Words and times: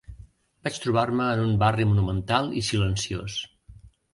Vaig 0.67 0.79
trobar-me 0.85 1.27
en 1.35 1.43
un 1.49 1.53
barri 1.65 1.87
monumental 1.91 2.51
i 2.63 2.67
silenciós 2.71 3.37